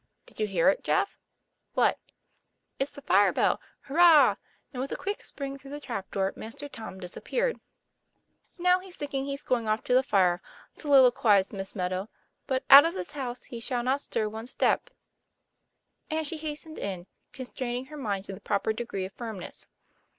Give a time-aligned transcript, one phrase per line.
[0.25, 1.19] "Did you hear it, Jeff?""
[1.75, 1.99] What ?";<
[2.79, 4.37] It's the fire bell, hurrah!"
[4.73, 7.59] and with a quick spring through the trap door Master Tom dis appeared.'
[8.57, 10.41] Now, he thinks he's going off to the fire,"
[10.73, 12.09] solilo quized Miss Meadow;"
[12.47, 14.89] but out of this house he shall not stir one step."
[16.09, 19.67] And she hastened in, constrain ing her mind to the proper degree of firmness.